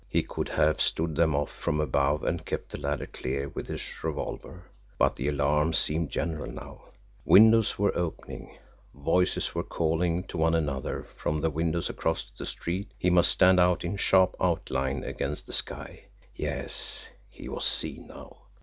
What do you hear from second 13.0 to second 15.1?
must stand out in sharp outline